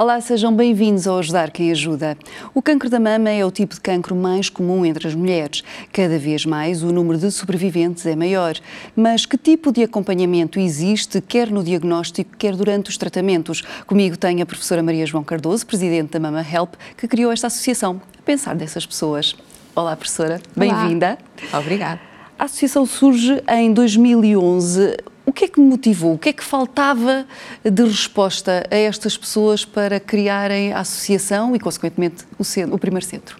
[0.00, 2.16] Olá, sejam bem-vindos ao Ajudar Quem Ajuda.
[2.54, 5.62] O cancro da mama é o tipo de cancro mais comum entre as mulheres.
[5.92, 8.54] Cada vez mais o número de sobreviventes é maior.
[8.96, 13.60] Mas que tipo de acompanhamento existe, quer no diagnóstico, quer durante os tratamentos?
[13.86, 18.00] Comigo tem a professora Maria João Cardoso, presidente da Mama Help, que criou esta associação
[18.18, 19.36] a pensar dessas pessoas.
[19.76, 20.40] Olá, professora.
[20.56, 21.18] Bem-vinda.
[21.52, 22.09] Obrigada.
[22.40, 24.96] A associação surge em 2011.
[25.26, 26.14] O que é que motivou?
[26.14, 27.26] O que é que faltava
[27.62, 33.04] de resposta a estas pessoas para criarem a associação e, consequentemente, o, centro, o primeiro
[33.04, 33.36] centro?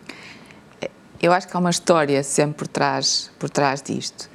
[1.18, 4.28] Eu acho que há uma história sempre por trás, por trás disto.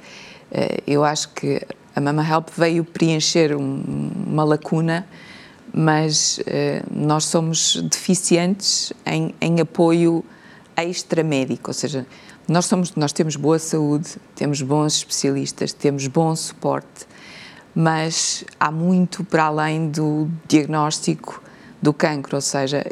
[0.50, 1.62] Eh, eu acho que
[1.94, 5.06] a Mama Help veio preencher um, uma lacuna,
[5.72, 10.24] mas eh, nós somos deficientes em, em apoio
[10.76, 12.04] extramédico, ou seja,
[12.48, 17.06] nós, somos, nós temos boa saúde, temos bons especialistas, temos bom suporte,
[17.74, 21.42] mas há muito para além do diagnóstico
[21.82, 22.84] do cancro, ou seja,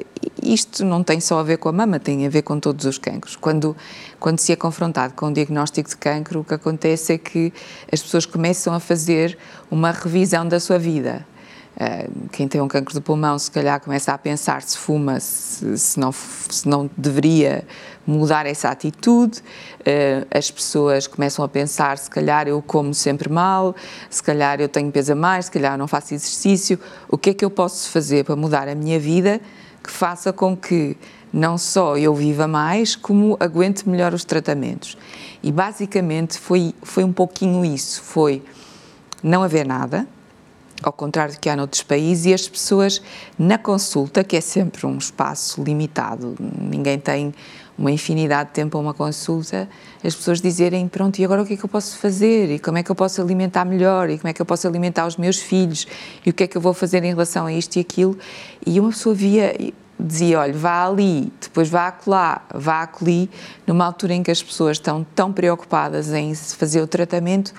[0.43, 2.99] isto não tem só a ver com a mama, tem a ver com todos os
[2.99, 3.35] cancros.
[3.35, 3.77] Quando,
[4.21, 7.53] quando se é confrontado com o diagnóstico de cancro, o que acontece é que
[7.91, 9.39] as pessoas começam a fazer
[9.71, 11.27] uma revisão da sua vida.
[11.77, 15.77] Eh, quem tem um cancro de pulmão, se calhar, começa a pensar se fuma, se,
[15.77, 17.65] se, não, se não deveria
[18.07, 19.41] mudar essa atitude.
[19.81, 23.75] Uh, as pessoas começam a pensar: se calhar eu como sempre mal,
[24.09, 26.79] se calhar eu tenho peso a mais, se calhar não faço exercício.
[27.09, 29.41] O que é que eu posso fazer para mudar a minha vida
[29.83, 30.97] que faça com que
[31.33, 34.97] não só eu viva mais, como aguente melhor os tratamentos?
[35.43, 38.43] E basicamente foi, foi um pouquinho isso: foi
[39.23, 40.07] não haver nada
[40.83, 43.03] ao contrário do que há noutros países, e as pessoas
[43.39, 47.33] na consulta, que é sempre um espaço limitado, ninguém tem
[47.77, 49.69] uma infinidade de tempo a uma consulta,
[50.03, 52.51] as pessoas dizerem, pronto, e agora o que é que eu posso fazer?
[52.53, 54.09] E como é que eu posso alimentar melhor?
[54.11, 55.87] E como é que eu posso alimentar os meus filhos?
[56.25, 58.17] E o que é que eu vou fazer em relação a isto e aquilo?
[58.65, 59.57] E uma pessoa via,
[59.99, 63.29] dizia, olha, vá ali, depois vá acolá, vá acolhi,
[63.67, 67.53] numa altura em que as pessoas estão tão preocupadas em fazer o tratamento,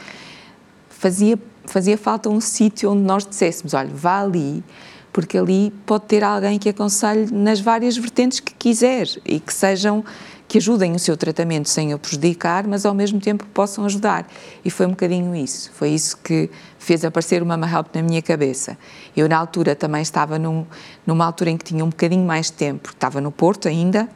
[0.90, 1.38] fazia
[1.72, 4.64] fazia falta um sítio onde nós disséssemos: olha, vá ali,
[5.12, 10.04] porque ali pode ter alguém que aconselhe nas várias vertentes que quiser e que sejam
[10.48, 14.28] que ajudem o seu tratamento sem o prejudicar, mas ao mesmo tempo possam ajudar.
[14.64, 15.72] E foi um bocadinho isso.
[15.74, 18.78] Foi isso que fez aparecer o Mama Help na minha cabeça.
[19.18, 20.66] Eu, na altura, também estava num,
[21.06, 22.90] numa altura em que tinha um bocadinho mais de tempo.
[22.90, 24.08] Estava no Porto ainda,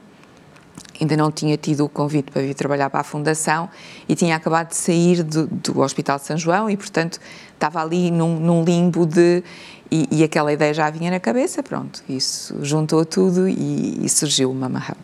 [1.00, 3.70] ainda não tinha tido o convite para vir trabalhar para a Fundação
[4.08, 7.20] e tinha acabado de sair do, do Hospital de São João e, portanto,
[7.54, 9.44] estava ali num, num limbo de.
[9.92, 12.04] E, e, aquela ideia já vinha na cabeça, pronto.
[12.08, 14.98] Isso juntou tudo e, e surgiu o Mama Help.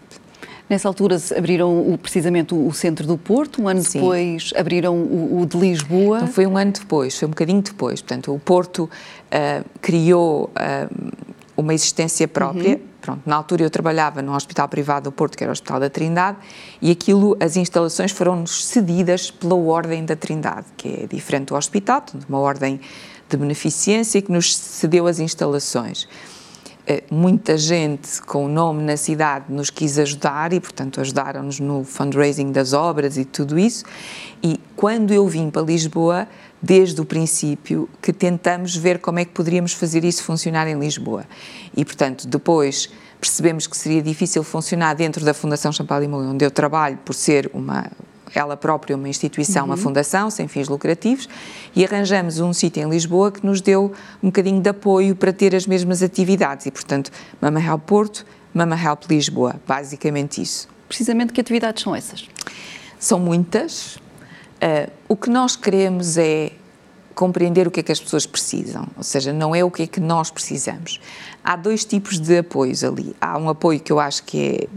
[0.69, 3.99] Nessa altura abriram o, precisamente o, centro do Porto, um ano Sim.
[3.99, 6.17] depois abriram o, o, de Lisboa.
[6.17, 8.01] Então foi um ano depois, foi um bocadinho depois.
[8.01, 11.13] Portanto, o Porto uh, criou uh,
[11.57, 12.75] uma existência própria.
[12.75, 15.79] Uhum Pronto, na altura eu trabalhava no Hospital Privado do Porto, que era o Hospital
[15.79, 16.39] da Trindade,
[16.81, 22.03] e aquilo, as instalações foram-nos cedidas pela Ordem da Trindade, que é diferente do hospital,
[22.27, 22.81] uma ordem
[23.29, 26.07] de beneficência que nos cedeu as instalações.
[26.87, 31.83] Eh, muita gente com o nome na cidade nos quis ajudar e, portanto, ajudaram-nos no
[31.83, 33.83] fundraising das obras e tudo isso.
[34.43, 36.27] E quando eu vim para Lisboa,
[36.61, 41.25] desde o princípio que tentamos ver como é que poderíamos fazer isso funcionar em Lisboa.
[41.75, 46.99] E, portanto, depois percebemos que seria difícil funcionar dentro da Fundação Champalimau, onde eu trabalho,
[47.03, 47.89] por ser uma
[48.39, 49.71] ela própria uma instituição, uhum.
[49.71, 51.27] uma fundação sem fins lucrativos,
[51.75, 55.55] e arranjamos um sítio em Lisboa que nos deu um bocadinho de apoio para ter
[55.55, 56.65] as mesmas atividades.
[56.65, 60.67] E, portanto, Mama Help Porto, Mama Help Lisboa, basicamente isso.
[60.87, 62.27] Precisamente que atividades são essas?
[62.99, 63.95] São muitas.
[63.95, 66.51] Uh, o que nós queremos é
[67.13, 69.87] compreender o que é que as pessoas precisam, ou seja, não é o que é
[69.87, 70.99] que nós precisamos.
[71.43, 73.15] Há dois tipos de apoios ali.
[73.19, 74.67] Há um apoio que eu acho que é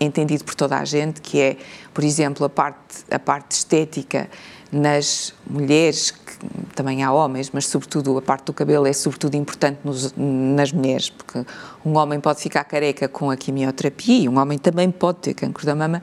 [0.00, 1.56] entendido por toda a gente, que é,
[1.92, 4.28] por exemplo, a parte, a parte estética
[4.70, 6.38] nas mulheres, que
[6.74, 11.08] também há homens, mas sobretudo a parte do cabelo é sobretudo importante nos, nas mulheres,
[11.08, 11.44] porque
[11.84, 15.64] um homem pode ficar careca com a quimioterapia e um homem também pode ter cancro
[15.64, 16.02] da mama,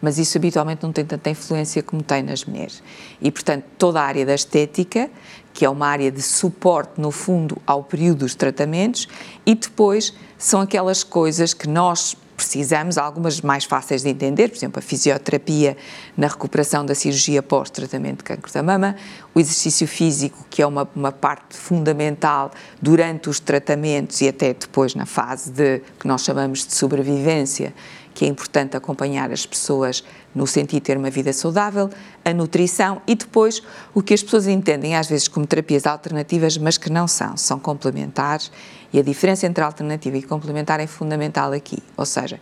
[0.00, 2.82] mas isso habitualmente não tem tanta influência como tem nas mulheres.
[3.22, 5.10] E, portanto, toda a área da estética,
[5.52, 9.08] que é uma área de suporte, no fundo, ao período dos tratamentos,
[9.46, 14.78] e depois são aquelas coisas que nós precisamos, algumas mais fáceis de entender, por exemplo,
[14.78, 15.76] a fisioterapia
[16.16, 18.96] na recuperação da cirurgia pós-tratamento de cancro da mama,
[19.34, 22.50] o exercício físico, que é uma, uma parte fundamental
[22.80, 27.74] durante os tratamentos e até depois na fase de que nós chamamos de sobrevivência,
[28.12, 30.04] que é importante acompanhar as pessoas
[30.34, 31.90] no sentido de ter uma vida saudável,
[32.24, 33.62] a nutrição e depois
[33.92, 37.58] o que as pessoas entendem às vezes como terapias alternativas, mas que não são, são
[37.58, 38.52] complementares
[38.94, 41.78] E a diferença entre alternativa e complementar é fundamental aqui.
[41.96, 42.40] Ou seja,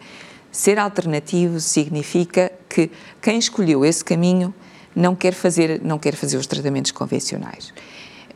[0.51, 2.91] ser alternativo significa que
[3.23, 4.53] quem escolheu esse caminho
[4.95, 7.73] não quer fazer, não quer fazer os tratamentos convencionais.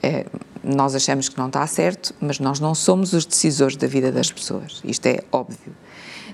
[0.03, 0.25] É,
[0.65, 4.33] nós achamos que não está certo, mas nós não somos os decisores da vida das
[4.33, 4.81] pessoas.
[4.83, 5.77] Isto é óbvio.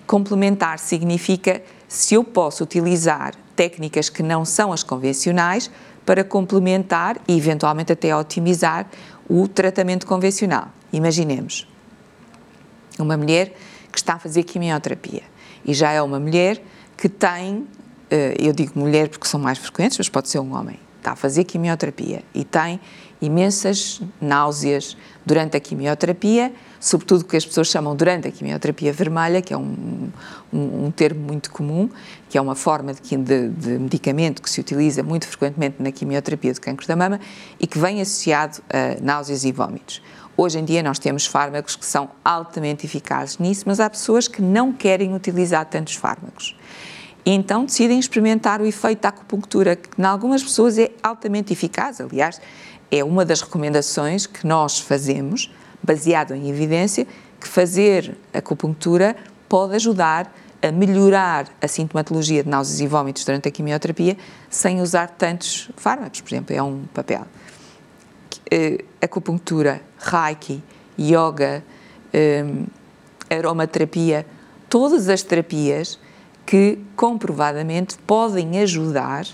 [0.06, 5.69] Complementar significa se eu posso utilizar técnicas que não são as convencionais
[6.06, 8.88] para complementar e eventualmente até otimizar
[9.29, 10.69] o tratamento convencional.
[10.93, 11.72] Imaginemos
[12.99, 13.55] uma mulher
[13.91, 15.23] que está a fazer quimioterapia
[15.65, 16.62] e já é uma mulher
[16.97, 17.67] que tem,
[18.11, 21.17] eh, eu digo mulher porque são mais frequentes, mas pode ser um homem, está a
[21.17, 22.81] fazer quimioterapia e tem
[23.21, 29.55] imensas náuseas durante a quimioterapia, sobretudo que as pessoas chamam durante a quimioterapia vermelha, que
[29.55, 30.11] é um,
[30.53, 31.89] um, um termo muito comum,
[32.29, 36.53] que é uma forma de, de, de, medicamento que se utiliza muito frequentemente na quimioterapia
[36.53, 37.21] do cancro da mama
[37.61, 40.03] e que vem associado a náuseas e vômitos.
[40.37, 44.40] Hoje em dia nós temos fármacos que são altamente eficazes nisso, mas há pessoas que
[44.40, 46.56] não querem utilizar tantos fármacos.
[47.25, 52.00] Então decidem experimentar o efeito da acupuntura, que em algumas pessoas é altamente eficaz.
[52.00, 52.40] Aliás,
[52.90, 55.52] é uma das recomendações que nós fazemos,
[55.82, 57.06] baseado em evidência,
[57.40, 59.17] que fazer acupuntura
[59.49, 60.32] pode ajudar
[60.62, 64.17] a melhorar a sintomatologia de náuseas e vômitos durante a quimioterapia
[64.49, 67.26] sem usar tantos fármacos, por exemplo, é um papel.
[68.53, 70.63] Uh, acupuntura, reiki,
[70.99, 71.65] yoga,
[72.13, 72.67] um,
[73.31, 74.27] aromaterapia,
[74.69, 75.99] todas as terapias
[76.45, 79.27] que comprovadamente podem ajudar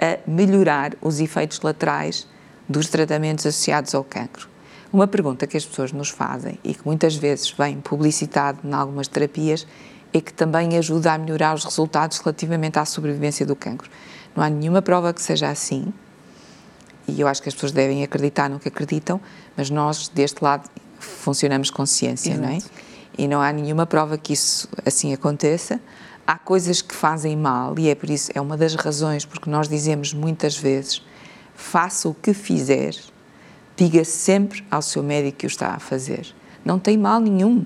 [0.00, 2.26] a melhorar os efeitos laterais
[2.68, 4.48] dos tratamentos associados ao cancro.
[4.92, 9.08] Uma pergunta que as pessoas nos fazem e que muitas vezes vem publicitado em algumas
[9.08, 9.66] terapias
[10.12, 13.90] é que também ajuda a melhorar os resultados relativamente à sobrevivência do cancro.
[14.34, 15.92] Não há nenhuma prova que seja assim,
[17.08, 19.20] e eu acho que as pessoas devem acreditar no que acreditam,
[19.56, 20.68] mas nós, deste lado,
[20.98, 22.46] funcionamos com ciência, Exato.
[22.46, 22.58] não é?
[23.18, 25.80] E não há nenhuma prova que isso assim aconteça.
[26.26, 29.68] Há coisas que fazem mal, e é por isso, é uma das razões porque nós
[29.68, 31.02] dizemos muitas vezes:
[31.54, 32.94] faça o que fizer,
[33.76, 36.26] diga sempre ao seu médico que o está a fazer.
[36.64, 37.64] Não tem mal nenhum.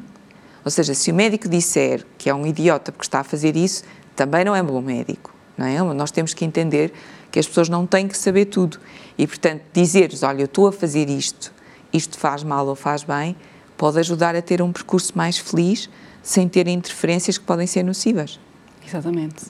[0.62, 3.82] Ou seja, se o médico disser que é um idiota porque está a fazer isso,
[4.14, 5.34] também não é bom médico.
[5.56, 5.94] Não é?
[5.94, 6.92] Nós temos que entender
[7.30, 8.78] que as pessoas não têm que saber tudo.
[9.16, 11.52] E, portanto, dizer-lhes, olha, eu estou a fazer isto,
[11.92, 13.36] isto faz mal ou faz bem,
[13.76, 15.88] pode ajudar a ter um percurso mais feliz,
[16.22, 18.38] sem ter interferências que podem ser nocivas.
[18.86, 19.46] Exatamente.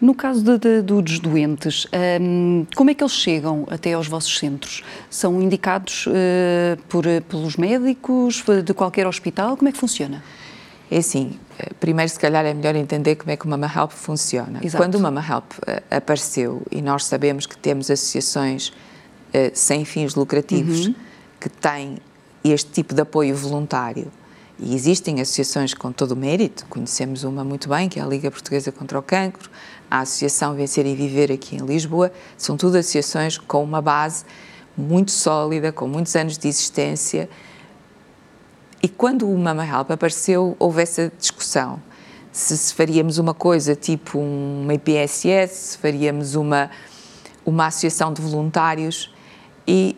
[0.00, 1.86] No caso de, de, dos doentes,
[2.20, 4.82] um, como é que eles chegam até aos vossos centros?
[5.10, 9.56] São indicados uh, por, pelos médicos de qualquer hospital?
[9.56, 10.22] Como é que funciona?
[10.90, 11.38] É assim,
[11.78, 14.60] primeiro se calhar é melhor entender como é que o Mama Help funciona.
[14.62, 14.82] Exato.
[14.82, 20.14] Quando o Mama Help uh, apareceu e nós sabemos que temos associações uh, sem fins
[20.14, 20.94] lucrativos uhum.
[21.38, 21.98] que têm
[22.42, 24.10] este tipo de apoio voluntário
[24.58, 28.30] e existem associações com todo o mérito, conhecemos uma muito bem, que é a Liga
[28.30, 29.48] Portuguesa contra o Cancro,
[29.88, 34.24] a Associação Vencer e Viver aqui em Lisboa, são tudo associações com uma base
[34.76, 37.28] muito sólida, com muitos anos de existência,
[38.80, 41.82] e quando o Mama Help apareceu, houve essa discussão.
[42.30, 46.70] Se, se faríamos uma coisa tipo uma IPSS, se faríamos uma,
[47.44, 49.12] uma associação de voluntários.
[49.66, 49.96] E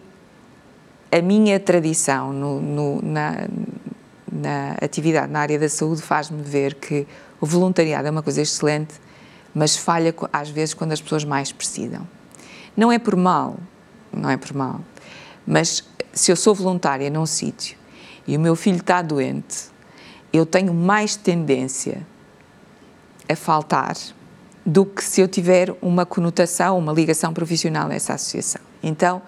[1.12, 3.48] a minha tradição no, no, na,
[4.32, 7.06] na atividade na área da saúde faz-me ver que
[7.38, 8.94] o voluntariado é uma coisa excelente,
[9.54, 12.08] mas falha às vezes quando as pessoas mais precisam.
[12.74, 13.58] Não é por mal,
[14.10, 14.80] não é por mal,
[15.46, 17.79] mas se eu sou voluntária num sítio
[18.26, 19.70] e o meu filho está doente,
[20.32, 22.06] eu tenho mais tendência
[23.28, 23.96] a faltar
[24.64, 28.60] do que se eu tiver uma conotação, uma ligação profissional nessa associação.
[28.82, 29.22] Então,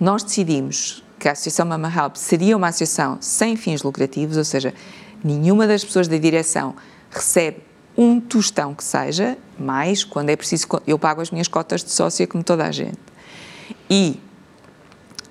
[0.00, 4.72] nós decidimos que a Associação Mama Help seria uma associação sem fins lucrativos, ou seja,
[5.22, 6.74] nenhuma das pessoas da direção
[7.10, 7.62] recebe
[7.96, 12.26] um tostão que seja, mais quando é preciso, eu pago as minhas cotas de sócia
[12.26, 12.98] como toda a gente.
[13.90, 14.20] E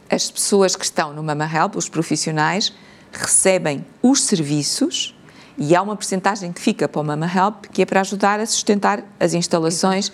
[0.10, 2.74] as pessoas que estão no Mama Help, os profissionais,
[3.12, 5.16] recebem os serviços
[5.58, 8.46] e há uma percentagem que fica para o Mama Help, que é para ajudar a
[8.46, 10.12] sustentar as instalações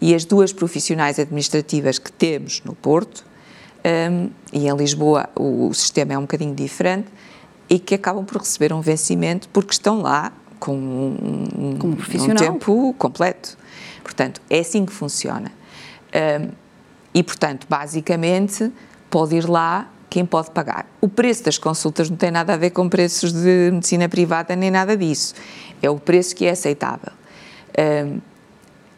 [0.00, 3.24] e as duas profissionais administrativas que temos no Porto,
[3.84, 7.08] um, e em Lisboa o, o, sistema é um bocadinho diferente,
[7.68, 12.94] e que acabam por receber um vencimento porque estão lá com um, Como um tempo
[12.98, 13.56] completo.
[14.02, 15.52] Portanto, é assim que funciona.
[16.14, 16.50] Um,
[17.12, 18.72] e, portanto, basicamente,
[19.10, 20.86] pode ir lá quem pode pagar.
[20.98, 24.70] O preço das consultas não tem nada a ver com preços de medicina privada nem
[24.70, 25.34] nada disso.
[25.82, 27.12] É o preço que é aceitável.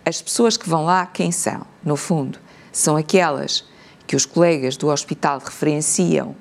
[0.06, 1.62] As pessoas que vão lá, quem são?
[1.84, 2.38] No fundo,
[2.70, 3.64] são aquelas
[4.06, 6.37] que os colegas do hospital referenciam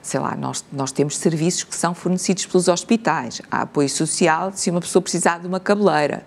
[0.00, 3.42] sei lá, nós, nós temos serviços que são fornecidos pelos hospitais.
[3.50, 6.26] Há apoio social se uma pessoa precisar de uma cabeleira.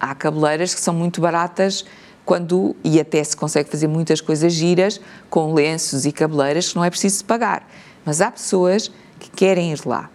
[0.00, 1.86] Há cabeleiras que são muito baratas
[2.24, 6.84] quando, e até se consegue fazer muitas coisas giras com lenços e cabeleiras que não
[6.84, 7.68] é preciso pagar.
[8.04, 10.10] Mas há pessoas que querem ir lá.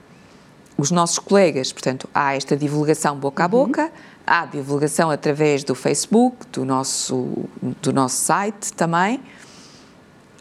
[0.78, 3.51] Os nossos colegas, portanto, há esta divulgação boca a uhum.
[3.51, 3.89] boca, uhum.
[4.25, 7.46] há divulgação através do Facebook, do nosso,
[7.82, 9.20] do nosso site também.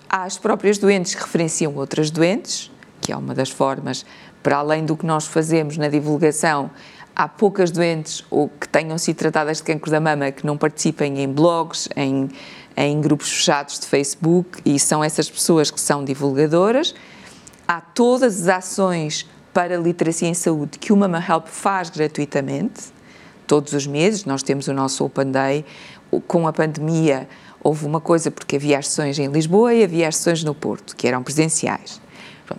[0.08, 2.70] Há as próprias doentes que referenciam outras doentes,
[3.08, 4.04] que é uma das formas,
[4.42, 6.70] para além do que nós fazemos na divulgação,
[7.16, 11.22] há poucas doentes ou que tenham sido tratadas de cancro da mama que não participem
[11.22, 12.28] em blogs, em,
[12.76, 16.94] em grupos fechados de Facebook e são essas pessoas que são divulgadoras.
[17.66, 22.92] Há todas as ações para a literacia em saúde que o Mama Help faz gratuitamente,
[23.46, 24.26] todos os meses.
[24.26, 25.64] Nós temos o nosso Open Day.
[26.26, 27.26] Com a pandemia,
[27.64, 30.94] houve uma coisa, porque havia as sessões em Lisboa e havia as sessões no Porto,
[30.94, 32.06] que eram presenciais.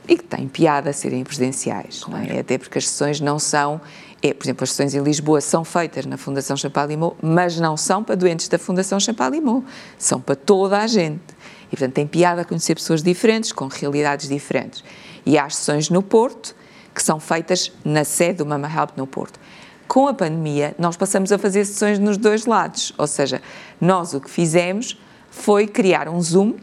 [0.08, 2.32] E que tem piada serem presenciais, claro.
[2.32, 2.40] é?
[2.40, 3.82] até porque as sessões não são.
[4.22, 8.04] É, por exemplo, as sessões em Lisboa são feitas na Fundação Champalimau, mas não são
[8.04, 9.64] para doentes da Fundação Champalimau,
[9.98, 11.22] são para toda a gente.
[11.68, 14.84] E, portanto, tem piada conhecer pessoas diferentes, com realidades diferentes.
[15.26, 16.56] E há as sessões no Porto,
[16.94, 19.40] que são feitas na sede do Mama Help no Porto.
[19.88, 23.42] Com a pandemia, nós passamos a fazer sessões nos dois lados, ou seja,
[23.80, 25.00] nós o que fizemos
[25.32, 26.56] foi criar um Zoom,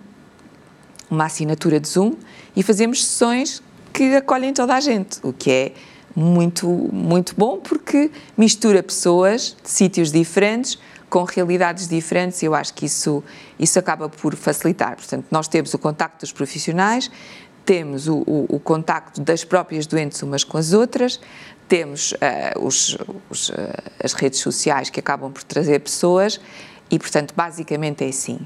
[1.11, 2.15] uma assinatura de Zoom,
[2.57, 5.73] e fazemos sessões que acolhem toda a gente, o que é
[6.15, 10.79] muito, muito bom porque mistura pessoas de sítios diferentes,
[11.11, 13.23] com realidades diferentes, e eu acho que isso,
[13.59, 14.97] isso acaba por facilitar.
[14.97, 17.11] Portanto, nós temos o contacto dos profissionais,
[17.65, 21.21] temos o, o, o contacto das próprias doentes umas com as outras,
[21.69, 22.97] temos uh, os,
[23.29, 23.55] os, uh,
[24.03, 26.41] as redes sociais que acabam por trazer pessoas
[26.91, 28.41] e, portanto, basicamente é assim.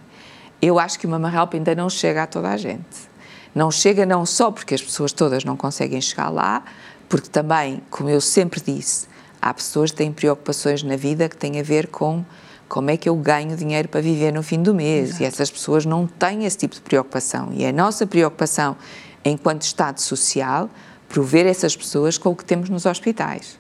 [0.61, 3.10] Eu acho que Mama Help ainda não chega a toda a gente.
[3.55, 6.63] Não chega não só porque as pessoas todas não conseguem chegar lá,
[7.09, 9.09] porque também, como eu sempre disse,
[9.43, 12.25] há pessoas que têm preocupações na vida que têm a ver com
[12.69, 15.09] como é que eu ganho dinheiro para viver no fim do mês.
[15.09, 15.23] Exato.
[15.23, 17.49] E essas pessoas não têm esse tipo de preocupação.
[17.53, 18.77] E é a nossa preocupação,
[19.25, 20.71] enquanto Estado Social,
[21.09, 23.59] prover essas pessoas com o que temos nos hospitais.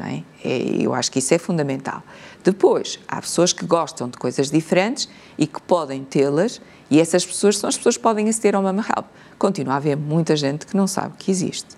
[0.00, 0.22] É?
[0.80, 2.02] Eu acho que isso é fundamental.
[2.44, 7.58] Depois, há pessoas que gostam de coisas diferentes e que podem tê-las, e essas pessoas
[7.58, 9.06] são as pessoas que podem aceder ao Mama Help.
[9.38, 11.76] Continua a haver muita gente que não sabe que existe.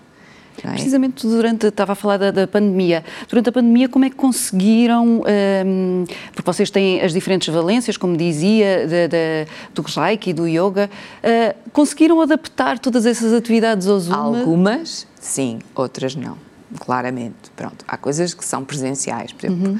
[0.63, 0.71] É?
[0.71, 5.23] Precisamente durante, estava a falar da, da, pandemia, durante a pandemia como é que conseguiram,
[5.65, 10.47] um, porque vocês têm as diferentes valências, como dizia, de, de, do Reiki e do
[10.47, 10.89] Yoga,
[11.23, 14.13] uh, conseguiram adaptar todas essas atividades ao Zoom?
[14.13, 16.37] Algumas, sim, outras não,
[16.79, 17.51] claramente.
[17.55, 19.79] Pronto, há coisas que são presenciais, por exemplo, uhum.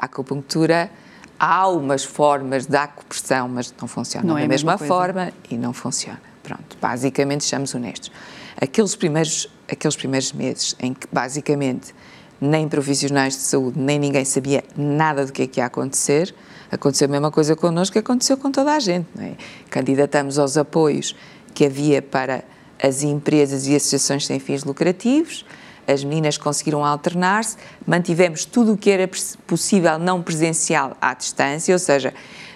[0.00, 0.90] a acupuntura
[1.38, 5.56] há umas formas de acupressão, mas não funciona não da é mesma, mesma forma e
[5.56, 6.20] não funciona.
[6.42, 8.12] Pronto, basicamente, sejamos honestos.
[8.60, 11.94] Aqueles primeiros, aqueles primeiros meses em que, basicamente,
[12.40, 16.34] nem profissionais de saúde, nem ninguém sabia nada do que é que ia acontecer,
[16.70, 19.06] aconteceu a mesma coisa connosco que aconteceu com toda a gente.
[19.14, 19.34] Não é?
[19.68, 21.16] Candidatamos aos apoios
[21.54, 22.44] que havia para
[22.82, 25.44] as empresas e associações sem fins lucrativos,
[25.90, 27.56] as meninas conseguiram alternar-se,
[27.86, 29.08] mantivemos tudo o que era
[29.46, 32.14] possível não presencial à distância, ou seja,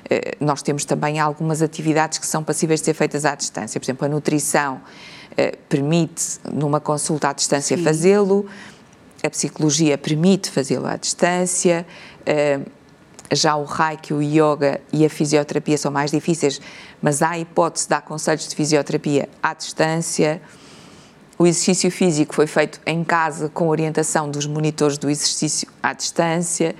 [0.08, 3.80] eh, nós temos também algumas atividades que são passíveis de ser feitas à distância.
[3.80, 4.80] Por exemplo, a nutrição
[5.36, 8.46] eh, permite, numa consulta à distância, fazê-lo,
[9.22, 11.86] a psicologia permite fazê-lo à distância,
[12.26, 12.60] eh,
[13.32, 16.60] já o Reiki, o Yoga e a fisioterapia são mais difíceis,
[17.02, 20.40] mas há a hipótese de dar conselhos de fisioterapia à distância.
[21.36, 26.76] O exercício físico foi feito em casa com orientação dos monitores do exercício à distância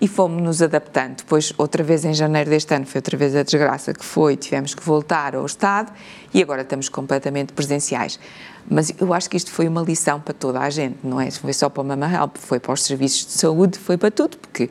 [0.00, 1.16] e fomos nos adaptando.
[1.16, 4.74] Depois, outra vez em janeiro deste ano, foi outra vez a desgraça que foi, tivemos
[4.74, 5.92] que voltar ao Estado
[6.32, 8.20] e agora estamos completamente presenciais.
[8.70, 11.28] Mas eu acho que isto foi uma lição para toda a gente, não é?
[11.30, 14.36] Foi só para a Mama Help, foi para os serviços de saúde, foi para tudo,
[14.38, 14.70] porque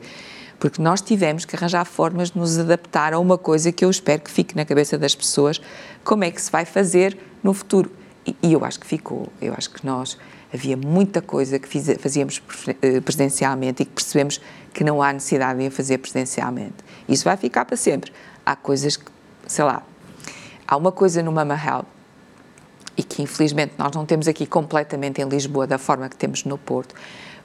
[0.58, 4.22] porque nós tivemos que arranjar formas de nos adaptar a uma coisa que eu espero
[4.22, 5.60] que fique na cabeça das pessoas,
[6.02, 7.90] como é que se vai fazer no futuro.
[8.26, 10.18] E, eu acho que ficou, eu acho que nós
[10.52, 12.42] havia muita coisa que fiz, fazíamos
[12.82, 14.40] eh, presencialmente e que percebemos
[14.72, 16.74] que não há necessidade de fazer presencialmente.
[17.08, 18.12] Isso vai ficar para sempre.
[18.44, 19.10] Há coisas que,
[19.46, 19.82] sei lá,
[20.66, 21.86] há uma coisa no Mama Help
[22.96, 26.56] e que infelizmente nós não temos aqui completamente em Lisboa da forma que temos no
[26.56, 26.94] Porto.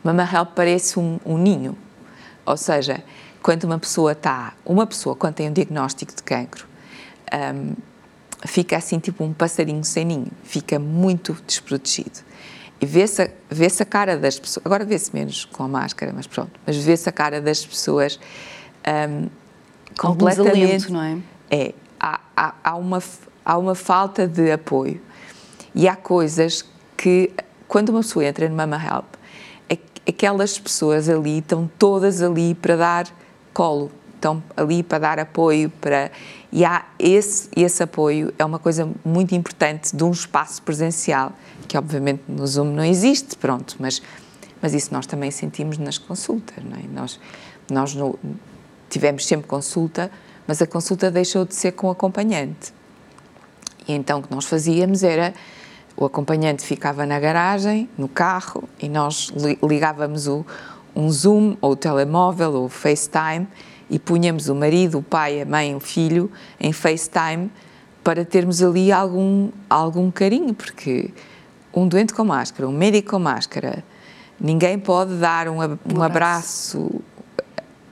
[0.04, 1.78] Mama Help parece um, um ninho,
[2.46, 3.04] ou seja,
[3.42, 6.66] quando uma pessoa está, uma pessoa quando tem um diagnóstico de cancro,
[7.34, 7.76] um,
[8.46, 12.22] fica assim tipo um passarinho sem ninho, fica muito desprotegido
[12.82, 16.26] e vê-se a, vê a cara das pessoas, agora vê-se menos com a máscara, mas
[16.26, 18.20] pronto, mas vê-se a cara das pessoas
[18.88, 19.30] um,
[19.96, 20.92] completamente.
[20.92, 21.18] não é?
[21.52, 23.04] É, há, há, há, uma,
[23.46, 25.00] há uma falta de apoio.
[25.76, 26.66] E há coisas
[26.98, 27.32] que,
[27.68, 29.06] quando uma pessoa entra no Mama Help,
[30.08, 33.08] aquelas pessoas ali estão todas ali para dar
[33.54, 36.10] colo, estão ali para dar apoio, para
[36.52, 41.32] e há esse esse apoio é uma coisa muito importante de um espaço presencial
[41.68, 44.02] que obviamente no Zoom não existe, pronto, mas
[44.62, 46.84] mas isso nós também sentimos nas consultas, não é?
[46.94, 47.20] Nós
[47.70, 48.20] nós no,
[48.90, 50.12] tivemos sempre consulta,
[50.46, 52.74] mas a consulta deixou de ser com acompanhante.
[53.88, 55.34] E então o que nós fazíamos era
[55.96, 59.32] o acompanhante ficava na garagem, no carro, e nós
[59.64, 60.46] ligávamos o,
[60.96, 63.48] um Zoom, ou o telemóvel, ou o FaceTime,
[63.92, 67.52] e punhamos o marido, o pai, a mãe, o filho em FaceTime
[68.02, 71.12] para termos ali algum, algum carinho, porque
[71.74, 73.84] um doente com máscara, um médico com máscara,
[74.40, 75.58] ninguém pode dar um,
[75.94, 77.02] um abraço.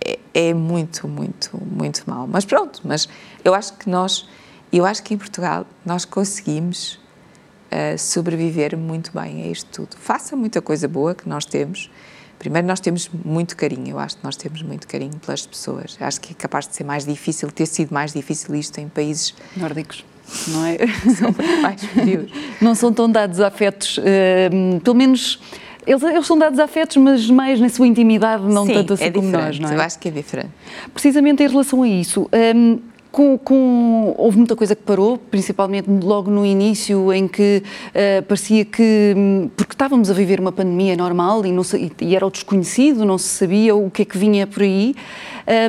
[0.03, 2.25] É, é, muito, muito, muito mal.
[2.25, 3.07] Mas pronto, mas
[3.43, 4.27] eu acho que nós,
[4.71, 9.97] eu acho que em Portugal nós conseguimos uh, sobreviver muito bem a isto tudo.
[9.99, 11.91] Faça muita coisa boa que nós temos.
[12.39, 15.97] Primeiro, nós temos muito carinho, eu acho que nós temos muito carinho pelas pessoas.
[15.99, 19.35] Acho que é capaz de ser mais difícil, ter sido mais difícil isto em países
[19.57, 20.05] nórdicos
[20.47, 20.77] não é?
[21.15, 22.31] São mais frios.
[22.61, 25.39] não são tão dados a afetos, uh, pelo menos
[25.87, 29.11] eles, eles, são dados afetos, mas mais na sua intimidade, não Sim, tanto assim é
[29.11, 29.75] como nós, não é?
[29.75, 30.51] Eu acho que é diferente.
[30.93, 32.79] Precisamente em relação a isso, um,
[33.11, 38.63] com, com, houve muita coisa que parou, principalmente logo no início, em que uh, parecia
[38.63, 39.15] que.
[39.57, 41.63] Porque estávamos a viver uma pandemia normal e, não,
[42.01, 44.95] e era o desconhecido, não se sabia o que é que vinha por aí.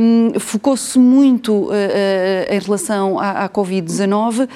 [0.03, 4.49] Um, Focou-se muito uh, uh, em relação à, à Covid-19.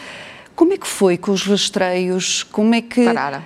[0.54, 2.42] Como é que foi com os rastreios?
[2.42, 3.04] Como é que.
[3.06, 3.42] Pararam.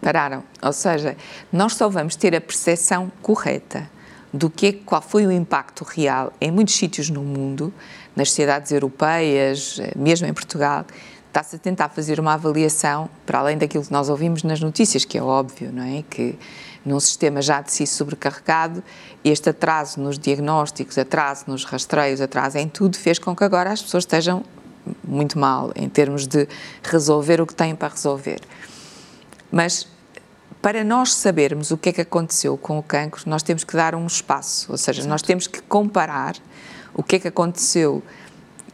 [0.00, 0.42] Pararam.
[0.62, 1.16] Ou seja,
[1.50, 3.93] nós só vamos ter a percepção correta
[4.34, 7.72] do que qual foi o impacto real em muitos sítios no mundo,
[8.16, 10.84] nas sociedades europeias, eh, mesmo em Portugal,
[11.28, 15.16] está-se a tentar fazer uma avaliação para além daquilo que nós ouvimos nas notícias, que
[15.16, 16.02] é óbvio, não é?
[16.10, 16.36] Que
[16.84, 18.82] num sistema já de si sobrecarregado,
[19.24, 23.80] este atraso nos diagnósticos, atraso nos rastreios, atraso em tudo, fez com que agora as
[23.80, 24.42] pessoas estejam
[25.06, 26.48] muito mal em termos de
[26.82, 28.40] resolver o que têm para resolver.
[29.50, 29.86] Mas
[30.64, 33.94] para nós sabermos o que é que aconteceu com o cancro, nós temos que dar
[33.94, 35.10] um espaço, ou seja, Exato.
[35.10, 36.36] nós temos que comparar
[36.94, 38.02] o que é que aconteceu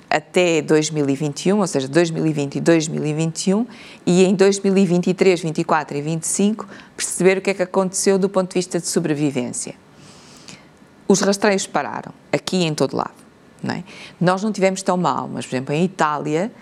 [0.09, 3.66] até 2021, ou seja, 2020 e 2021,
[4.07, 8.55] e em 2023, 24 e 25 perceber o que é que aconteceu do ponto de
[8.55, 9.74] vista de sobrevivência.
[11.09, 13.18] Os rastreios pararam, aqui e em todo lado.
[13.61, 13.83] Não é?
[14.20, 16.53] Nós não tivemos tão mal, mas, por exemplo, em Itália,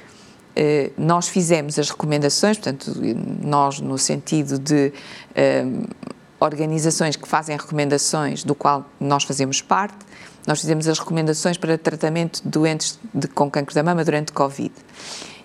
[0.97, 2.93] nós fizemos as recomendações, portanto,
[3.43, 4.93] nós no sentido de
[5.35, 5.65] eh,
[6.41, 9.97] organizações que fazem recomendações, do qual nós fazemos parte,
[10.47, 14.73] nós fizemos as recomendações para tratamento de doentes de, com cancro da mama durante Covid.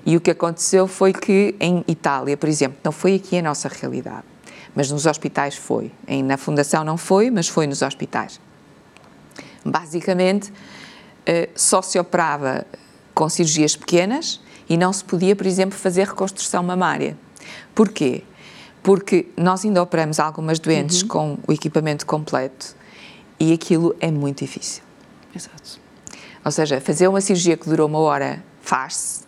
[0.05, 3.69] E o que aconteceu foi que em Itália, por exemplo, não foi aqui a nossa
[3.69, 4.23] realidade,
[4.75, 5.91] mas nos hospitais foi.
[6.07, 8.39] Em, na Fundação não foi, mas foi nos hospitais.
[9.63, 10.51] Basicamente,
[11.25, 12.65] eh, só se operava
[13.13, 14.41] com cirurgias pequenas
[14.73, 17.15] e não se podia, por exemplo, fazer reconstrução mamária.
[17.75, 18.23] Porquê?
[18.81, 21.07] Porque nós ainda operamos algumas doentes uhum.
[21.07, 22.75] com o equipamento completo
[23.39, 24.81] e aquilo é muito difícil.
[25.35, 25.79] Exato.
[26.43, 29.25] Ou seja, fazer uma cirurgia que dura uma hora faz-se,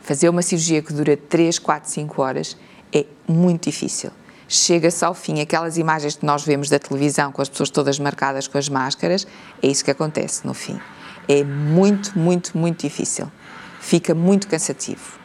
[0.00, 2.56] fazer uma cirurgia que dura 3, 4, 5 horas
[2.90, 4.10] é muito difícil.
[4.48, 8.48] Chega-se ao fim, aquelas imagens que nós vemos da televisão com as pessoas todas marcadas
[8.48, 9.26] com as máscaras,
[9.62, 10.80] é isso que acontece no fim.
[11.28, 13.30] É muito, muito, muito difícil
[13.86, 15.16] fica muito cansativo.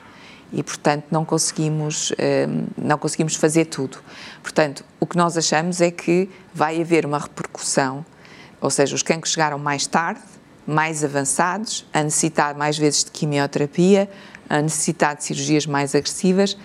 [0.54, 3.97] E portanto não conseguimos hum, não conseguimos fazer tudo.
[4.43, 8.06] Portanto o que nós achamos é que vai haver uma repercussão
[8.60, 10.21] ou seja os cancros chegaram mais tarde
[10.67, 14.10] mais avançados a necessitar mais vezes de quimioterapia
[14.47, 16.56] a necessitar de cirurgias mais agressivas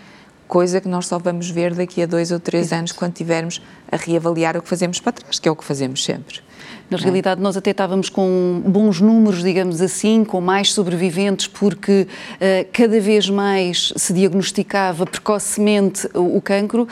[0.46, 2.78] coisa que nós só vamos ver daqui a dois ou três Exato.
[2.80, 6.04] anos quando tivermos a reavaliar o que fazemos para trás que é o que fazemos
[6.04, 6.40] sempre
[6.88, 12.68] na realidade, nós até estávamos com bons números, digamos assim, com mais sobreviventes, porque uh,
[12.72, 16.86] cada vez mais se diagnosticava precocemente o, o cancro uh,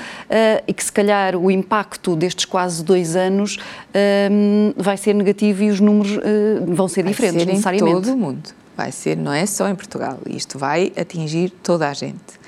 [0.67, 5.71] e que, se calhar, o impacto destes quase dois anos uh, vai ser negativo e
[5.71, 6.19] os números
[6.67, 7.99] vão ser vai diferentes, ser necessariamente.
[7.99, 8.51] Em todo o mundo.
[8.77, 10.19] Vai ser, não é só em Portugal.
[10.27, 12.41] Isto vai atingir toda a gente.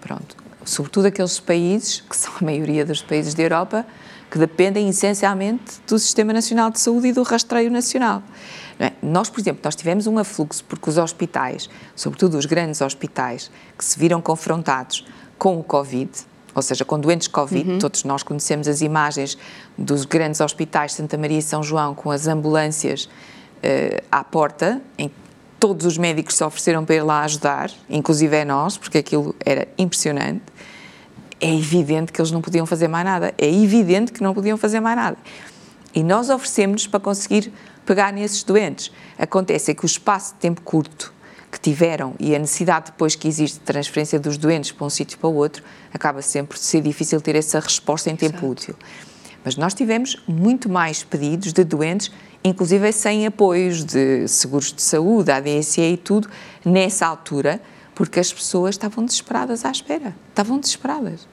[0.00, 0.36] Pronto.
[0.64, 3.84] Sobretudo aqueles países, que são a maioria dos países da Europa,
[4.32, 8.22] que dependem essencialmente do Sistema Nacional de Saúde e do rastreio nacional.
[8.80, 8.92] É?
[9.02, 13.84] Nós, por exemplo, nós tivemos um afluxo porque os hospitais, sobretudo os grandes hospitais, que
[13.84, 15.04] se viram confrontados
[15.36, 16.10] com o Covid,
[16.54, 17.78] ou seja, com doentes Covid, uhum.
[17.78, 19.36] todos nós conhecemos as imagens
[19.76, 25.10] dos grandes hospitais Santa Maria e São João com as ambulâncias uh, à porta, em
[25.60, 29.68] todos os médicos se ofereceram para ir lá ajudar, inclusive é nós, porque aquilo era
[29.76, 30.42] impressionante.
[31.44, 33.34] É evidente que eles não podiam fazer mais nada.
[33.36, 35.16] É evidente que não podiam fazer mais nada.
[35.92, 37.52] E nós oferecemos para conseguir
[37.84, 38.92] pegar nesses doentes.
[39.18, 41.12] Acontece é que o espaço de tempo curto
[41.50, 45.18] que tiveram e a necessidade depois que existe de transferência dos doentes para um sítio
[45.18, 48.46] para o outro, acaba sempre de ser difícil ter essa resposta em tempo Exato.
[48.46, 48.74] útil.
[49.44, 52.12] Mas nós tivemos muito mais pedidos de doentes,
[52.44, 56.30] inclusive sem apoios de seguros de saúde, ADSE e tudo,
[56.64, 57.60] nessa altura,
[57.94, 60.16] porque as pessoas estavam desesperadas à espera.
[60.30, 61.31] Estavam desesperadas.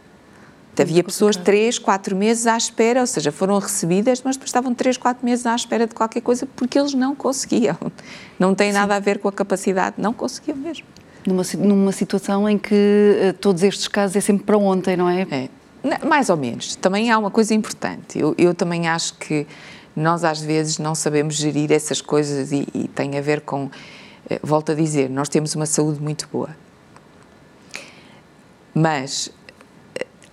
[0.80, 4.98] Havia pessoas três, quatro meses à espera, ou seja, foram recebidas, mas depois estavam três,
[4.98, 7.78] quatro meses à espera de qualquer coisa porque eles não conseguiam.
[8.40, 8.78] Não tem Sim.
[8.78, 10.86] nada a ver com a capacidade, não conseguiam mesmo.
[11.28, 15.28] Numa, numa situação em que uh, todos estes casos é sempre para ontem, não é?
[15.30, 15.50] É,
[16.06, 16.78] mais ou menos.
[16.78, 18.18] Também há uma coisa importante.
[18.18, 19.46] Eu, eu também acho que
[19.94, 23.70] nós às vezes não sabemos gerir essas coisas e, e tem a ver com,
[24.30, 26.56] eh, volto a dizer, nós temos uma saúde muito boa.
[28.74, 29.30] Mas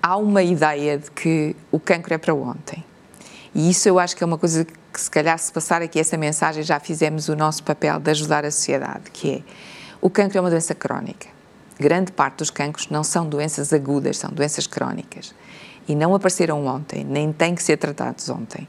[0.06, 2.84] há uma ideia de que o cancro é para ontem.
[3.52, 6.16] E isso eu acho que é uma coisa que, se calhar, se passar aqui essa
[6.16, 9.42] mensagem, já fizemos o nosso papel de ajudar a sociedade, que é
[10.00, 11.26] o cancro é uma doença crónica.
[11.76, 15.34] Grande parte dos cancros não são doenças agudas, são doenças crónicas.
[15.88, 18.68] E não apareceram ontem, nem têm que ser tratados ontem.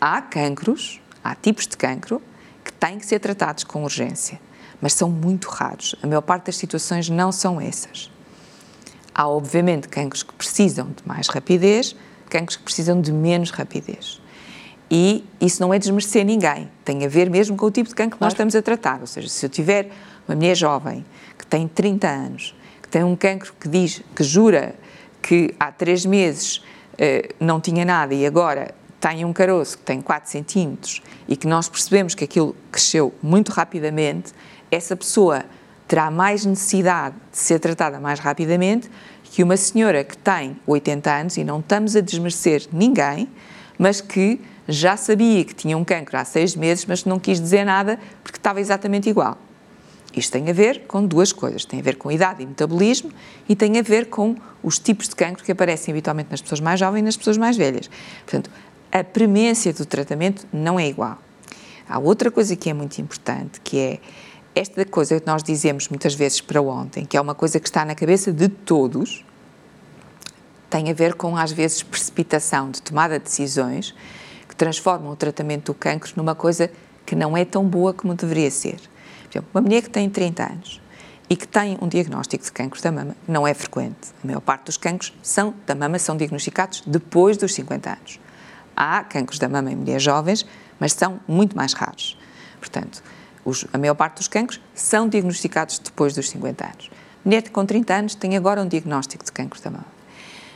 [0.00, 2.20] Há cancros, há tipos de cancro,
[2.64, 4.40] que têm que ser tratados com urgência,
[4.80, 5.94] mas são muito raros.
[6.02, 8.10] A maior parte das situações não são essas.
[9.14, 11.94] Há, obviamente, cancros que precisam de mais rapidez,
[12.28, 14.20] cancros que precisam de menos rapidez.
[14.90, 18.18] E isso não é desmerecer ninguém, tem a ver mesmo com o tipo de cancro
[18.18, 19.00] que nós estamos a tratar.
[19.00, 19.90] Ou seja, se eu tiver
[20.28, 21.04] uma mulher jovem
[21.38, 24.74] que tem 30 anos, que tem um cancro que diz, que jura
[25.22, 26.62] que há três meses
[26.98, 31.46] eh, não tinha nada e agora tem um caroço que tem 4 centímetros e que
[31.46, 34.32] nós percebemos que aquilo cresceu muito rapidamente,
[34.70, 35.44] essa pessoa
[35.86, 38.90] terá mais necessidade de ser tratada mais rapidamente
[39.24, 43.28] que uma senhora que tem 80 anos, e não estamos a desmerecer ninguém,
[43.76, 47.64] mas que já sabia que tinha um cancro há seis meses, mas não quis dizer
[47.64, 49.36] nada porque estava exatamente igual.
[50.16, 53.10] Isto tem a ver com duas coisas: tem a ver com idade e metabolismo
[53.48, 56.78] e tem a ver com os tipos de cancro que aparecem habitualmente nas pessoas mais
[56.78, 57.90] jovens e nas pessoas mais velhas.
[58.24, 58.50] Portanto,
[58.92, 61.18] a premência do tratamento não é igual.
[61.88, 64.00] Há outra coisa que é muito importante, que é
[64.54, 67.84] esta coisa que nós dizemos muitas vezes para ontem, que é uma coisa que está
[67.84, 69.24] na cabeça de todos,
[70.70, 73.94] tem a ver com, às vezes, precipitação de tomada de decisões
[74.48, 76.70] que transformam o tratamento do cancro numa coisa
[77.04, 78.76] que não é tão boa como deveria ser.
[79.24, 80.80] Por exemplo, uma mulher que tem 30 anos
[81.28, 84.12] e que tem um diagnóstico de cancro da mama não é frequente.
[84.22, 88.20] A maior parte dos cancros são, da mama são diagnosticados depois dos 50 anos.
[88.76, 90.46] Há cancros da mama em mulheres jovens,
[90.78, 92.18] mas são muito mais raros.
[92.58, 93.02] Portanto,
[93.44, 96.90] os, a maior parte dos cancros são diagnosticados depois dos 50 anos.
[97.24, 99.86] Mulher com 30 anos tem agora um diagnóstico de cancro da mama.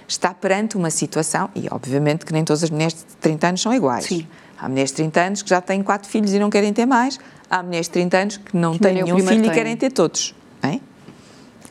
[0.07, 3.75] Está perante uma situação, e obviamente que nem todas as mulheres de 30 anos são
[3.75, 4.07] iguais.
[4.07, 4.27] Sim.
[4.59, 7.19] Há mulheres de 30 anos que já têm quatro filhos e não querem ter mais.
[7.49, 9.51] Há mulheres de 30 anos que não que têm nenhum filho tem.
[9.51, 10.35] e querem ter todos.
[10.63, 10.83] Bem?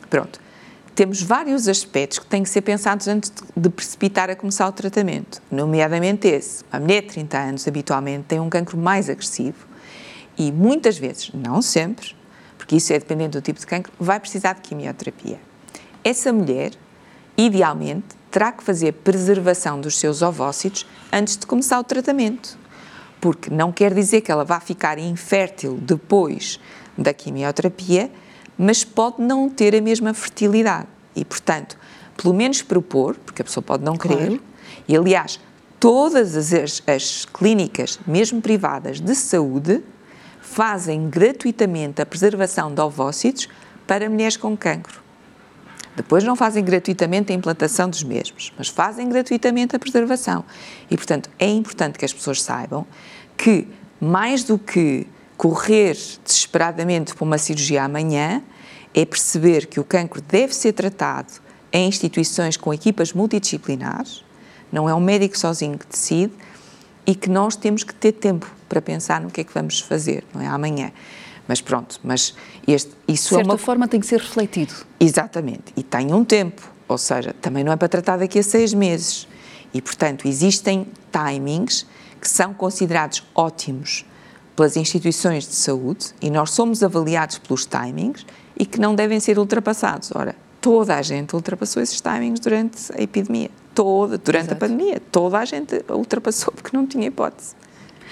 [0.09, 0.39] Pronto.
[0.95, 5.41] Temos vários aspectos que têm que ser pensados antes de precipitar a começar o tratamento,
[5.51, 6.63] nomeadamente esse.
[6.71, 9.66] A mulher de 30 anos habitualmente tem um cancro mais agressivo
[10.37, 12.15] e muitas vezes, não sempre,
[12.57, 15.39] porque isso é dependente do tipo de cancro, vai precisar de quimioterapia.
[16.03, 16.71] Essa mulher,
[17.37, 22.57] idealmente, terá que fazer preservação dos seus ovócitos antes de começar o tratamento,
[23.19, 26.59] porque não quer dizer que ela vá ficar infértil depois
[26.97, 28.11] da quimioterapia,
[28.57, 30.87] mas pode não ter a mesma fertilidade.
[31.15, 31.77] E, portanto,
[32.15, 34.41] pelo menos propor, porque a pessoa pode não querer, claro.
[34.87, 35.39] e aliás,
[35.79, 39.83] todas as, as clínicas, mesmo privadas de saúde,
[40.57, 43.47] fazem gratuitamente a preservação de ovócitos
[43.85, 45.03] para mulheres com cancro.
[45.95, 50.43] Depois não fazem gratuitamente a implantação dos mesmos, mas fazem gratuitamente a preservação.
[50.89, 52.87] E, portanto, é importante que as pessoas saibam
[53.37, 53.67] que,
[54.01, 55.05] mais do que
[55.37, 58.41] correr desesperadamente para uma cirurgia amanhã,
[58.95, 61.33] é perceber que o cancro deve ser tratado
[61.71, 64.25] em instituições com equipas multidisciplinares,
[64.71, 66.33] não é um médico sozinho que decide,
[67.05, 70.23] e que nós temos que ter tempo para pensar no que é que vamos fazer,
[70.33, 70.91] não é amanhã.
[71.47, 72.35] Mas pronto, mas
[72.67, 74.73] este, isso de certa é uma forma tem que ser refletido.
[74.99, 78.73] Exatamente, e tem um tempo, ou seja, também não é para tratar daqui a seis
[78.73, 79.27] meses.
[79.73, 81.85] E portanto existem timings
[82.19, 84.05] que são considerados ótimos
[84.55, 88.25] pelas instituições de saúde e nós somos avaliados pelos timings
[88.57, 90.11] e que não devem ser ultrapassados.
[90.15, 94.65] Ora, toda a gente ultrapassou esses timings durante a epidemia toda, durante Exato.
[94.65, 97.53] a pandemia, toda a gente ultrapassou porque não tinha hipótese.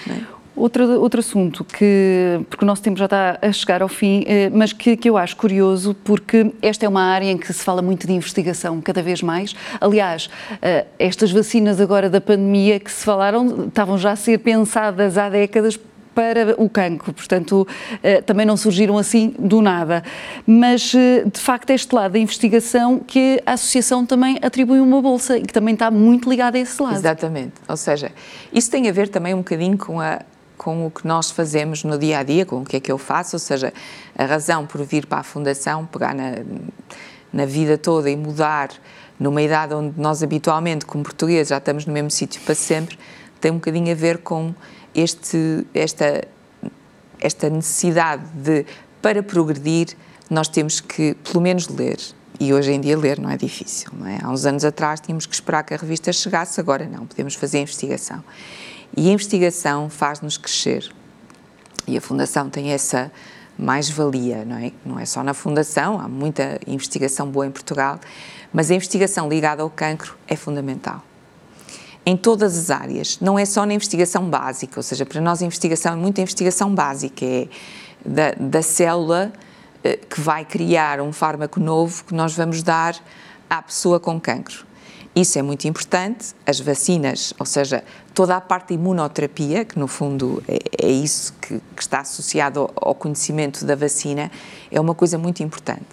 [0.06, 0.35] Não é?
[0.56, 4.48] Outro, outro assunto que, porque o nosso tempo já está a chegar ao fim, eh,
[4.50, 7.82] mas que, que eu acho curioso, porque esta é uma área em que se fala
[7.82, 9.54] muito de investigação cada vez mais.
[9.78, 10.30] Aliás,
[10.62, 15.28] eh, estas vacinas agora da pandemia que se falaram estavam já a ser pensadas há
[15.28, 15.78] décadas
[16.14, 17.68] para o cancro, portanto,
[18.02, 20.02] eh, também não surgiram assim do nada.
[20.46, 25.42] Mas, de facto, este lado da investigação que a Associação também atribui uma bolsa e
[25.42, 26.96] que também está muito ligada a esse lado.
[26.96, 27.52] Exatamente.
[27.68, 28.10] Ou seja,
[28.50, 30.20] isso tem a ver também um bocadinho com a,
[30.56, 32.98] com o que nós fazemos no dia a dia, com o que é que eu
[32.98, 33.72] faço, ou seja,
[34.16, 36.32] a razão por vir para a Fundação, pegar na,
[37.32, 38.70] na vida toda e mudar
[39.18, 42.98] numa idade onde nós habitualmente, como portugueses, já estamos no mesmo sítio para sempre,
[43.40, 44.54] tem um bocadinho a ver com
[44.94, 46.26] este, esta,
[47.20, 48.66] esta necessidade de,
[49.00, 49.88] para progredir,
[50.28, 51.98] nós temos que, pelo menos, ler.
[52.38, 54.18] E hoje em dia ler não é difícil, não é?
[54.22, 57.60] Há uns anos atrás tínhamos que esperar que a revista chegasse, agora não, podemos fazer
[57.60, 58.22] investigação.
[58.94, 60.92] E a investigação faz-nos crescer.
[61.86, 63.10] E a Fundação tem essa
[63.58, 64.72] mais-valia, não é?
[64.84, 67.98] Não é só na Fundação, há muita investigação boa em Portugal,
[68.52, 71.02] mas a investigação ligada ao cancro é fundamental.
[72.04, 75.46] Em todas as áreas, não é só na investigação básica, ou seja, para nós a
[75.46, 77.48] investigação é muita investigação básica, é
[78.04, 79.32] da, da célula
[79.82, 82.94] eh, que vai criar um fármaco novo que nós vamos dar
[83.50, 84.64] à pessoa com cancro.
[85.16, 86.34] Isso é muito importante.
[86.44, 87.82] As vacinas, ou seja,
[88.14, 92.60] toda a parte da imunoterapia, que no fundo é, é isso que, que, está associado
[92.60, 94.30] ao, ao conhecimento da vacina,
[94.70, 95.86] é uma coisa muito importante.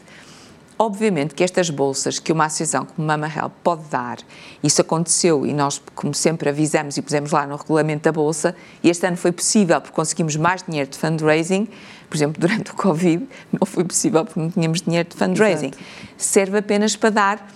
[0.77, 4.17] Obviamente que estas bolsas que uma associação como Mama Help pode dar,
[4.61, 8.89] isso aconteceu e nós, como sempre, avisamos e pusemos lá no regulamento da bolsa, e
[8.89, 11.69] este ano foi possível porque conseguimos mais dinheiro de fundraising,
[12.09, 15.67] por exemplo, durante o Covid não foi possível porque não tínhamos dinheiro de fundraising.
[15.67, 15.83] Exato.
[16.17, 17.47] Serve apenas para dar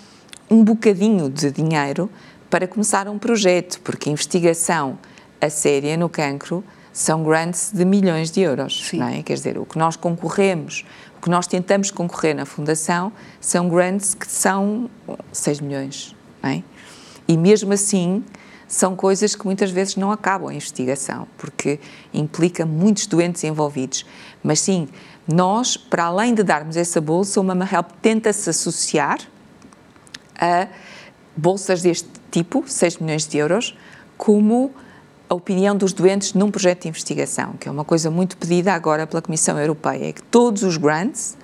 [0.50, 2.10] um bocadinho de dinheiro
[2.50, 4.98] para começar um projeto, porque a investigação
[5.40, 8.98] a séria no cancro são grants de milhões de euros, Sim.
[8.98, 9.22] não é?
[9.22, 10.84] Quer dizer, o que nós concorremos,
[11.18, 14.90] o que nós tentamos concorrer na Fundação são grants que são
[15.32, 16.64] 6 milhões, não é?
[17.28, 18.24] E mesmo assim,
[18.68, 21.80] são coisas que muitas vezes não acabam a investigação, porque
[22.14, 24.06] implica muitos doentes envolvidos.
[24.42, 24.88] Mas sim,
[25.28, 29.20] nós, para além de darmos essa bolsa, o Mama Help tenta-se associar
[30.40, 30.68] a
[31.36, 33.78] bolsas deste tipo, 6 milhões de euros,
[34.18, 34.72] como
[35.30, 39.06] a opinião dos doentes num projeto de investigação, que é uma coisa muito pedida agora
[39.06, 41.38] pela Comissão Europeia, é que todos os grants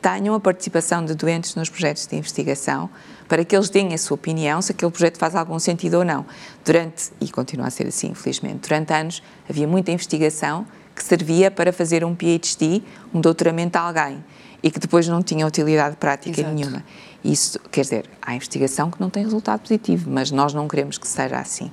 [0.00, 2.88] tenham a participação de doentes nos projetos de investigação,
[3.28, 6.24] para que eles deem a sua opinião se aquele projeto faz algum sentido ou não.
[6.64, 11.72] Durante, e continua a ser assim, infelizmente, durante anos havia muita investigação que servia para
[11.72, 12.82] fazer um PhD,
[13.12, 14.24] um doutoramento a alguém,
[14.62, 16.54] e que depois não tinha utilidade prática Exato.
[16.54, 16.84] nenhuma.
[17.24, 21.08] Isso, quer dizer, há investigação que não tem resultado positivo, mas nós não queremos que
[21.08, 21.70] seja assim.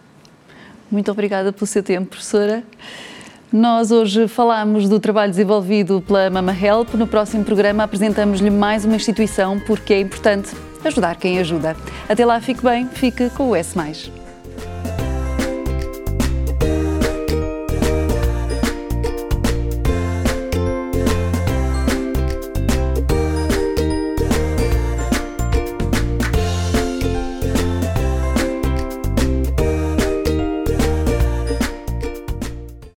[0.89, 2.63] Muito obrigada pelo seu tempo, professora.
[3.51, 6.95] Nós hoje falamos do trabalho desenvolvido pela Mama Help.
[6.95, 10.49] No próximo programa apresentamos-lhe mais uma instituição porque é importante
[10.83, 11.77] ajudar quem ajuda.
[12.09, 13.77] Até lá, fique bem, fique com o S.